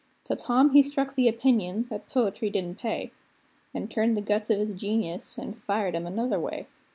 Till 0.23 0.35
Tom 0.35 0.71
he 0.73 0.81
struck 0.81 1.13
the 1.13 1.27
opinion 1.27 1.85
that 1.91 2.09
poetry 2.09 2.49
didn't 2.49 2.79
pay, 2.79 3.11
An' 3.71 3.87
turned 3.87 4.17
the 4.17 4.21
guns 4.21 4.49
of 4.49 4.57
his 4.57 4.71
genius, 4.73 5.37
an' 5.37 5.53
fired 5.53 5.93
'em 5.93 6.07
another 6.07 6.39
way. 6.39 6.65